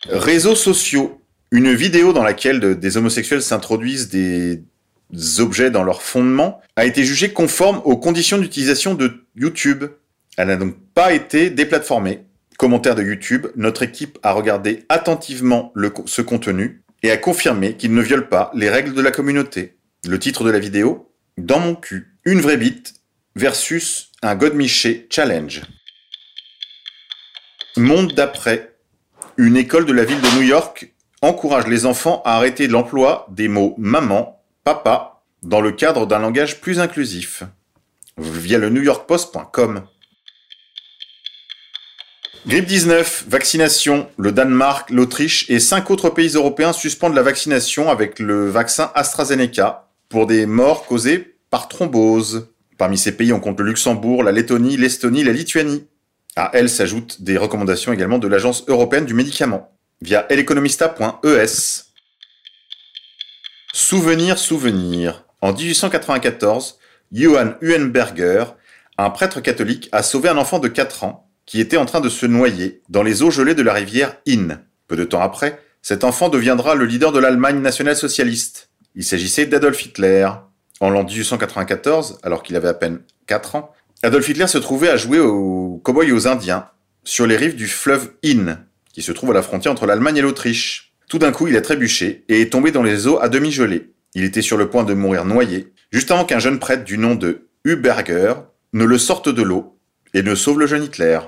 Réseaux 0.09 0.57
sociaux. 0.57 1.23
Une 1.50 1.73
vidéo 1.73 2.12
dans 2.12 2.25
laquelle 2.25 2.78
des 2.78 2.97
homosexuels 2.97 3.42
s'introduisent 3.42 4.09
des 4.09 4.62
objets 5.38 5.71
dans 5.71 5.85
leur 5.85 6.03
fondement 6.03 6.61
a 6.77 6.85
été 6.85 7.05
jugée 7.05 7.33
conforme 7.33 7.81
aux 7.85 7.97
conditions 7.97 8.38
d'utilisation 8.38 8.95
de 8.95 9.25
YouTube. 9.35 9.85
Elle 10.37 10.49
n'a 10.49 10.57
donc 10.57 10.77
pas 10.95 11.12
été 11.12 11.50
déplatformée. 11.50 12.25
commentaires 12.59 12.95
de 12.95 13.03
YouTube, 13.03 13.47
notre 13.57 13.83
équipe 13.83 14.19
a 14.23 14.33
regardé 14.33 14.85
attentivement 14.88 15.73
ce 16.07 16.23
contenu 16.23 16.83
et 17.03 17.11
a 17.11 17.17
confirmé 17.17 17.77
qu'il 17.77 17.95
ne 17.95 18.03
viole 18.03 18.29
pas 18.29 18.50
les 18.55 18.69
règles 18.69 18.95
de 18.95 19.00
la 19.00 19.11
communauté. 19.11 19.77
Le 20.07 20.19
titre 20.19 20.45
de 20.45 20.50
la 20.50 20.59
vidéo 20.59 21.12
Dans 21.37 21.61
mon 21.61 21.75
cul, 21.75 22.19
une 22.25 22.41
vraie 22.41 22.57
bite 22.57 22.95
versus 23.37 24.11
un 24.23 24.35
Godmiché 24.35 25.07
challenge. 25.11 25.62
Monde 27.77 28.12
d'après. 28.15 28.75
Une 29.37 29.57
école 29.57 29.87
de 29.87 29.93
la 29.93 30.05
ville 30.05 30.21
de 30.21 30.37
New 30.37 30.43
York 30.43 30.93
encourage 31.23 31.69
les 31.69 31.87
enfants 31.87 32.23
à 32.25 32.37
arrêter 32.37 32.67
l'emploi 32.67 33.27
des 33.31 33.47
mots 33.47 33.75
maman, 33.79 34.38
papa 34.68 35.22
dans 35.42 35.62
le 35.62 35.72
cadre 35.72 36.04
d'un 36.06 36.18
langage 36.18 36.60
plus 36.60 36.78
inclusif. 36.78 37.42
Via 38.18 38.58
le 38.58 38.68
newyorkpost.com. 38.68 39.84
Grippe 42.46 42.66
19, 42.66 43.25
vaccination. 43.28 44.08
Le 44.18 44.30
Danemark, 44.30 44.90
l'Autriche 44.90 45.48
et 45.48 45.58
cinq 45.58 45.90
autres 45.90 46.10
pays 46.10 46.34
européens 46.34 46.75
suspendent 46.75 47.14
la 47.14 47.22
vaccination 47.22 47.90
avec 47.90 48.18
le 48.18 48.50
vaccin 48.50 48.92
AstraZeneca 48.94 49.88
pour 50.10 50.26
des 50.26 50.44
morts 50.44 50.84
causées 50.84 51.37
par 51.48 51.68
thrombose. 51.68 52.48
Parmi 52.76 52.98
ces 52.98 53.16
pays, 53.16 53.32
on 53.32 53.40
compte 53.40 53.58
le 53.60 53.64
Luxembourg, 53.64 54.22
la 54.22 54.32
Lettonie, 54.32 54.76
l'Estonie, 54.76 55.25
la 55.25 55.32
Lituanie. 55.32 55.87
À 56.37 56.50
elles 56.52 56.68
s'ajoutent 56.68 57.22
des 57.22 57.38
recommandations 57.38 57.94
également 57.94 58.18
de 58.18 58.28
l'Agence 58.28 58.64
européenne 58.68 59.06
du 59.06 59.14
médicament 59.14 59.72
via 60.02 60.26
eleconomista.es. 60.28 61.88
Souvenir, 63.80 64.38
souvenir. 64.38 65.25
En 65.40 65.52
1894, 65.52 66.80
Johann 67.12 67.54
Huenberger, 67.61 68.47
un 68.99 69.08
prêtre 69.08 69.40
catholique, 69.40 69.88
a 69.92 70.02
sauvé 70.02 70.28
un 70.28 70.37
enfant 70.37 70.58
de 70.58 70.66
4 70.66 71.04
ans 71.04 71.30
qui 71.47 71.61
était 71.61 71.76
en 71.76 71.85
train 71.87 72.00
de 72.00 72.08
se 72.08 72.26
noyer 72.26 72.82
dans 72.88 73.04
les 73.04 73.23
eaux 73.23 73.30
gelées 73.30 73.54
de 73.54 73.62
la 73.62 73.73
rivière 73.73 74.16
Inn. 74.26 74.58
Peu 74.88 74.97
de 74.97 75.04
temps 75.04 75.20
après, 75.20 75.62
cet 75.80 76.02
enfant 76.02 76.28
deviendra 76.28 76.75
le 76.75 76.87
leader 76.87 77.12
de 77.12 77.20
l'Allemagne 77.20 77.61
nationale-socialiste. 77.61 78.70
Il 78.97 79.04
s'agissait 79.04 79.47
d'Adolf 79.47 79.87
Hitler. 79.87 80.28
En 80.80 80.90
l'an 80.90 81.04
1894, 81.04 82.18
alors 82.25 82.42
qu'il 82.42 82.56
avait 82.56 82.66
à 82.66 82.75
peine 82.75 83.02
4 83.28 83.54
ans, 83.54 83.73
Adolf 84.02 84.28
Hitler 84.28 84.49
se 84.49 84.58
trouvait 84.58 84.90
à 84.90 84.97
jouer 84.97 85.20
aux 85.20 85.80
cow 85.85 86.02
et 86.02 86.11
aux 86.11 86.26
Indiens 86.26 86.68
sur 87.04 87.28
les 87.28 87.37
rives 87.37 87.54
du 87.54 87.68
fleuve 87.68 88.11
Inn, 88.25 88.58
qui 88.92 89.02
se 89.02 89.12
trouve 89.12 89.30
à 89.30 89.35
la 89.35 89.42
frontière 89.42 89.70
entre 89.70 89.87
l'Allemagne 89.87 90.16
et 90.16 90.23
l'Autriche. 90.23 90.88
Tout 91.09 91.19
d'un 91.19 91.33
coup, 91.33 91.49
il 91.49 91.57
a 91.57 91.62
trébuché 91.62 92.25
et 92.29 92.43
est 92.43 92.53
tombé 92.53 92.71
dans 92.71 92.83
les 92.83 93.07
eaux 93.07 93.19
à 93.21 93.29
demi 93.29 93.50
gelées. 93.50 93.93
Il 94.15 94.25
était 94.25 94.43
sur 94.43 94.59
le 94.59 94.69
point 94.69 94.85
de 94.85 94.93
mourir 94.95 95.25
noyé, 95.25 95.73
juste 95.91 96.11
avant 96.11 96.25
qu'un 96.25 96.38
jeune 96.38 96.59
prêtre 96.59 96.85
du 96.85 96.99
nom 96.99 97.15
de 97.15 97.49
Huberger 97.65 98.35
ne 98.75 98.85
le 98.85 98.99
sorte 98.99 99.29
de 99.29 99.43
l'eau 99.43 99.79
et 100.12 100.23
ne 100.23 100.35
sauve 100.35 100.61
le 100.61 100.67
jeune 100.67 100.85
Hitler. 100.85 101.21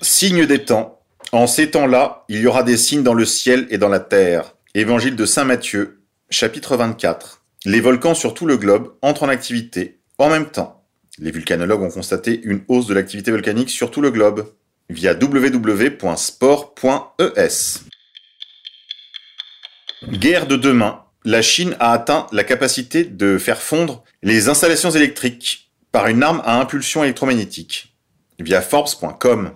Signe 0.00 0.46
des 0.46 0.64
temps. 0.64 1.00
En 1.30 1.46
ces 1.46 1.70
temps-là, 1.70 2.24
il 2.28 2.40
y 2.40 2.46
aura 2.46 2.62
des 2.62 2.76
signes 2.76 3.02
dans 3.02 3.14
le 3.14 3.24
ciel 3.24 3.66
et 3.70 3.78
dans 3.78 3.88
la 3.88 4.00
terre. 4.00 4.54
Évangile 4.74 5.14
de 5.14 5.26
Saint 5.26 5.44
Matthieu, 5.44 6.00
chapitre 6.30 6.76
24. 6.76 7.44
Les 7.66 7.80
volcans 7.80 8.14
sur 8.14 8.34
tout 8.34 8.46
le 8.46 8.56
globe 8.56 8.94
entrent 9.02 9.24
en 9.24 9.28
activité 9.28 10.00
en 10.18 10.30
même 10.30 10.50
temps. 10.50 10.84
Les 11.18 11.30
vulcanologues 11.30 11.82
ont 11.82 11.90
constaté 11.90 12.40
une 12.44 12.62
hausse 12.68 12.86
de 12.86 12.94
l'activité 12.94 13.30
volcanique 13.30 13.70
sur 13.70 13.90
tout 13.90 14.00
le 14.00 14.10
globe 14.10 14.46
via 14.88 15.14
www.sport.es. 15.14 15.98
Guerre 20.04 20.46
de 20.46 20.56
demain. 20.56 21.04
La 21.24 21.42
Chine 21.42 21.76
a 21.80 21.90
atteint 21.92 22.28
la 22.32 22.44
capacité 22.44 23.04
de 23.04 23.36
faire 23.38 23.60
fondre 23.60 24.04
les 24.22 24.48
installations 24.48 24.90
électriques 24.90 25.70
par 25.92 26.06
une 26.06 26.22
arme 26.22 26.40
à 26.44 26.58
impulsion 26.60 27.04
électromagnétique 27.04 27.94
via 28.38 28.62
Forbes.com. 28.62 29.54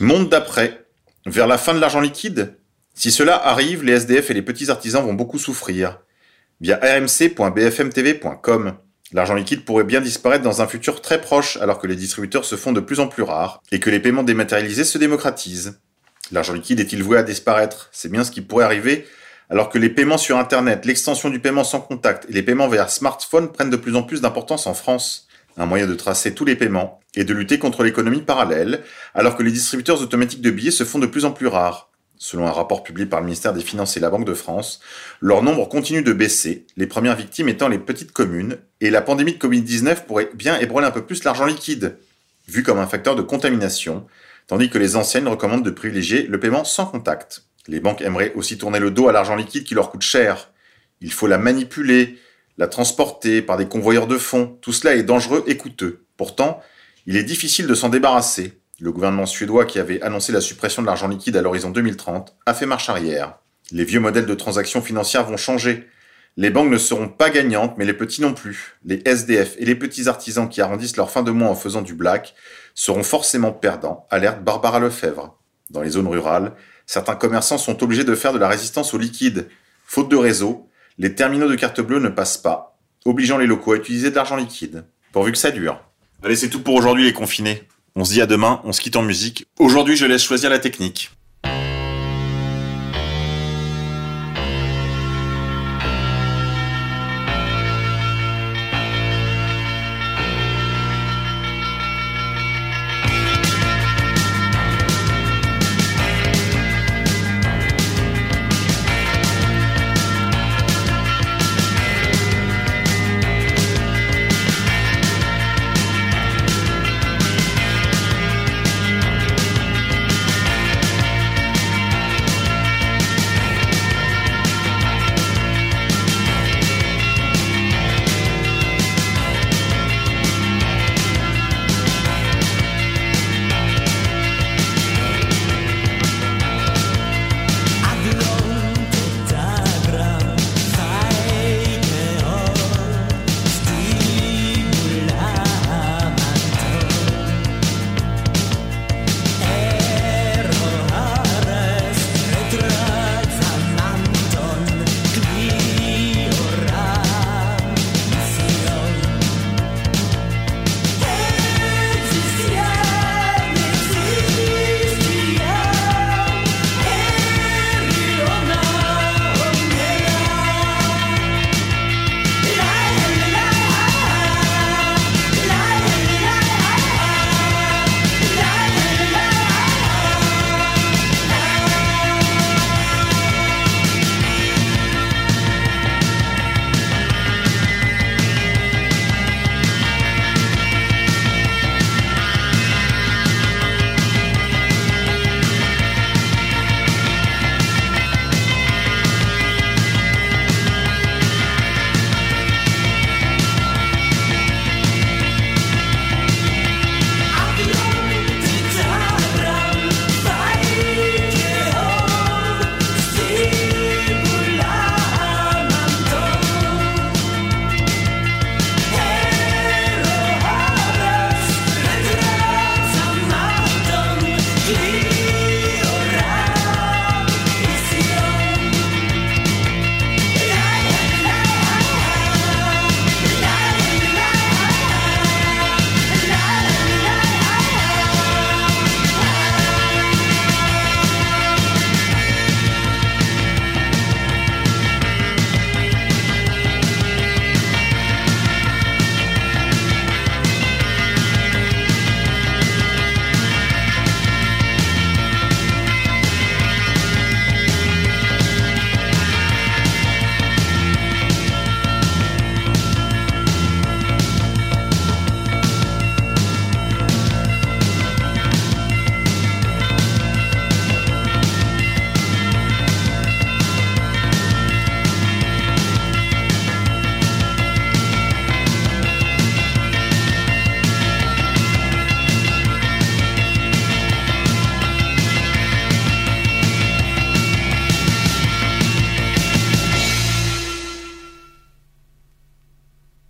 Monde 0.00 0.28
d'après. 0.28 0.82
Vers 1.24 1.46
la 1.46 1.56
fin 1.58 1.74
de 1.74 1.80
l'argent 1.80 2.00
liquide 2.00 2.58
Si 2.94 3.10
cela 3.10 3.36
arrive, 3.36 3.84
les 3.84 3.94
SDF 3.94 4.30
et 4.30 4.34
les 4.34 4.42
petits 4.42 4.70
artisans 4.70 5.04
vont 5.04 5.14
beaucoup 5.14 5.38
souffrir. 5.38 6.00
Via 6.60 6.76
rmc.bfmtv.com. 6.76 8.76
L'argent 9.12 9.34
liquide 9.34 9.64
pourrait 9.64 9.84
bien 9.84 10.00
disparaître 10.00 10.42
dans 10.42 10.62
un 10.62 10.66
futur 10.66 11.00
très 11.00 11.20
proche 11.20 11.56
alors 11.58 11.78
que 11.78 11.86
les 11.86 11.96
distributeurs 11.96 12.44
se 12.44 12.56
font 12.56 12.72
de 12.72 12.80
plus 12.80 13.00
en 13.00 13.06
plus 13.06 13.22
rares 13.22 13.62
et 13.70 13.80
que 13.80 13.90
les 13.90 14.00
paiements 14.00 14.24
dématérialisés 14.24 14.84
se 14.84 14.98
démocratisent. 14.98 15.78
L'argent 16.32 16.52
liquide 16.52 16.80
est-il 16.80 17.02
voué 17.02 17.18
à 17.18 17.22
disparaître? 17.22 17.88
C'est 17.92 18.10
bien 18.10 18.24
ce 18.24 18.30
qui 18.30 18.40
pourrait 18.40 18.64
arriver 18.64 19.06
alors 19.48 19.68
que 19.68 19.78
les 19.78 19.90
paiements 19.90 20.18
sur 20.18 20.38
Internet, 20.38 20.84
l'extension 20.84 21.30
du 21.30 21.38
paiement 21.38 21.62
sans 21.62 21.80
contact 21.80 22.26
et 22.28 22.32
les 22.32 22.42
paiements 22.42 22.68
vers 22.68 22.90
smartphone 22.90 23.52
prennent 23.52 23.70
de 23.70 23.76
plus 23.76 23.94
en 23.94 24.02
plus 24.02 24.20
d'importance 24.20 24.66
en 24.66 24.74
France 24.74 25.28
un 25.56 25.66
moyen 25.66 25.86
de 25.86 25.94
tracer 25.94 26.34
tous 26.34 26.44
les 26.44 26.56
paiements 26.56 27.00
et 27.14 27.24
de 27.24 27.32
lutter 27.32 27.58
contre 27.58 27.82
l'économie 27.82 28.20
parallèle, 28.20 28.82
alors 29.14 29.36
que 29.36 29.42
les 29.42 29.50
distributeurs 29.50 30.02
automatiques 30.02 30.42
de 30.42 30.50
billets 30.50 30.70
se 30.70 30.84
font 30.84 30.98
de 30.98 31.06
plus 31.06 31.24
en 31.24 31.30
plus 31.30 31.46
rares. 31.46 31.90
Selon 32.18 32.46
un 32.46 32.52
rapport 32.52 32.82
publié 32.82 33.06
par 33.06 33.20
le 33.20 33.26
ministère 33.26 33.52
des 33.52 33.60
Finances 33.60 33.96
et 33.96 34.00
la 34.00 34.08
Banque 34.08 34.24
de 34.24 34.34
France, 34.34 34.80
leur 35.20 35.42
nombre 35.42 35.68
continue 35.68 36.02
de 36.02 36.12
baisser, 36.12 36.66
les 36.76 36.86
premières 36.86 37.16
victimes 37.16 37.48
étant 37.48 37.68
les 37.68 37.78
petites 37.78 38.12
communes, 38.12 38.56
et 38.80 38.90
la 38.90 39.02
pandémie 39.02 39.34
de 39.34 39.38
Covid-19 39.38 40.06
pourrait 40.06 40.30
bien 40.34 40.58
ébranler 40.58 40.86
un 40.86 40.90
peu 40.90 41.04
plus 41.04 41.24
l'argent 41.24 41.44
liquide, 41.44 41.98
vu 42.48 42.62
comme 42.62 42.78
un 42.78 42.86
facteur 42.86 43.16
de 43.16 43.22
contamination, 43.22 44.06
tandis 44.46 44.70
que 44.70 44.78
les 44.78 44.96
anciennes 44.96 45.28
recommandent 45.28 45.64
de 45.64 45.70
privilégier 45.70 46.22
le 46.22 46.40
paiement 46.40 46.64
sans 46.64 46.86
contact. 46.86 47.44
Les 47.68 47.80
banques 47.80 48.00
aimeraient 48.00 48.32
aussi 48.34 48.56
tourner 48.56 48.78
le 48.78 48.90
dos 48.90 49.08
à 49.08 49.12
l'argent 49.12 49.36
liquide 49.36 49.64
qui 49.64 49.74
leur 49.74 49.90
coûte 49.90 50.02
cher. 50.02 50.50
Il 51.00 51.12
faut 51.12 51.26
la 51.26 51.38
manipuler, 51.38 52.18
la 52.56 52.68
transporter 52.68 53.42
par 53.42 53.58
des 53.58 53.66
convoyeurs 53.66 54.06
de 54.06 54.16
fonds, 54.16 54.56
tout 54.62 54.72
cela 54.72 54.94
est 54.94 55.02
dangereux 55.02 55.44
et 55.46 55.56
coûteux. 55.56 56.06
Pourtant, 56.16 56.62
il 57.06 57.16
est 57.16 57.24
difficile 57.24 57.66
de 57.66 57.74
s'en 57.74 57.88
débarrasser. 57.88 58.60
Le 58.78 58.92
gouvernement 58.92 59.24
suédois 59.24 59.64
qui 59.64 59.78
avait 59.78 60.02
annoncé 60.02 60.32
la 60.32 60.42
suppression 60.42 60.82
de 60.82 60.86
l'argent 60.86 61.08
liquide 61.08 61.36
à 61.36 61.42
l'horizon 61.42 61.70
2030 61.70 62.36
a 62.44 62.52
fait 62.52 62.66
marche 62.66 62.90
arrière. 62.90 63.38
Les 63.72 63.84
vieux 63.84 64.00
modèles 64.00 64.26
de 64.26 64.34
transactions 64.34 64.82
financières 64.82 65.24
vont 65.24 65.38
changer. 65.38 65.88
Les 66.36 66.50
banques 66.50 66.70
ne 66.70 66.76
seront 66.76 67.08
pas 67.08 67.30
gagnantes, 67.30 67.78
mais 67.78 67.86
les 67.86 67.94
petits 67.94 68.20
non 68.20 68.34
plus. 68.34 68.76
Les 68.84 69.00
SDF 69.06 69.54
et 69.58 69.64
les 69.64 69.76
petits 69.76 70.08
artisans 70.08 70.46
qui 70.46 70.60
arrondissent 70.60 70.98
leur 70.98 71.10
fin 71.10 71.22
de 71.22 71.30
mois 71.30 71.48
en 71.48 71.54
faisant 71.54 71.80
du 71.80 71.94
black 71.94 72.34
seront 72.74 73.02
forcément 73.02 73.50
perdants, 73.50 74.06
alerte 74.10 74.44
Barbara 74.44 74.78
Lefebvre. 74.78 75.38
Dans 75.70 75.80
les 75.80 75.90
zones 75.90 76.06
rurales, 76.06 76.52
certains 76.84 77.16
commerçants 77.16 77.56
sont 77.56 77.82
obligés 77.82 78.04
de 78.04 78.14
faire 78.14 78.34
de 78.34 78.38
la 78.38 78.48
résistance 78.48 78.92
au 78.92 78.98
liquide. 78.98 79.48
Faute 79.86 80.10
de 80.10 80.16
réseau, 80.16 80.68
les 80.98 81.14
terminaux 81.14 81.48
de 81.48 81.56
carte 81.56 81.80
bleue 81.80 81.98
ne 81.98 82.10
passent 82.10 82.38
pas, 82.38 82.78
obligeant 83.06 83.38
les 83.38 83.46
locaux 83.46 83.72
à 83.72 83.76
utiliser 83.76 84.10
de 84.10 84.16
l'argent 84.16 84.36
liquide, 84.36 84.84
pourvu 85.12 85.32
que 85.32 85.38
ça 85.38 85.50
dure. 85.50 85.80
Allez, 86.22 86.36
c'est 86.36 86.50
tout 86.50 86.62
pour 86.62 86.74
aujourd'hui 86.74 87.04
les 87.04 87.14
confinés. 87.14 87.66
On 87.98 88.04
se 88.04 88.12
dit 88.12 88.20
à 88.20 88.26
demain, 88.26 88.60
on 88.64 88.72
se 88.72 88.82
quitte 88.82 88.96
en 88.96 89.02
musique. 89.02 89.46
Aujourd'hui, 89.58 89.96
je 89.96 90.04
laisse 90.04 90.22
choisir 90.22 90.50
la 90.50 90.58
technique. 90.58 91.10